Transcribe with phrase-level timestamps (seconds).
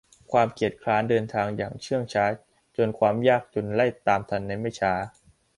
[0.31, 2.25] ความเกียจคร้านเดินทางอย่างเชื่องช้า
[2.77, 4.93] จนความยากจนไล่ตามทันในไม่ช้า